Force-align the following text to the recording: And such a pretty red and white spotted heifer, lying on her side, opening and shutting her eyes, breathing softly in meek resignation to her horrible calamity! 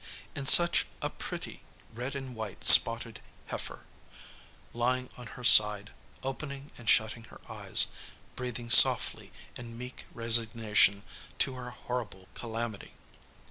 And 0.33 0.49
such 0.49 0.87
a 0.99 1.11
pretty 1.11 1.61
red 1.93 2.15
and 2.15 2.35
white 2.35 2.63
spotted 2.63 3.21
heifer, 3.45 3.81
lying 4.73 5.11
on 5.15 5.27
her 5.37 5.43
side, 5.43 5.91
opening 6.23 6.71
and 6.75 6.89
shutting 6.89 7.25
her 7.25 7.39
eyes, 7.47 7.85
breathing 8.35 8.71
softly 8.71 9.31
in 9.55 9.77
meek 9.77 10.07
resignation 10.11 11.03
to 11.37 11.53
her 11.53 11.69
horrible 11.69 12.29
calamity! 12.33 12.95